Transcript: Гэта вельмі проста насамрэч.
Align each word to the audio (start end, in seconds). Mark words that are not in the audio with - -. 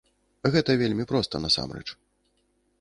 Гэта 0.55 0.77
вельмі 0.81 1.05
проста 1.13 1.43
насамрэч. 1.45 1.85